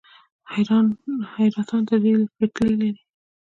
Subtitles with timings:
[1.45, 3.01] حیرتان د ریل پټلۍ لري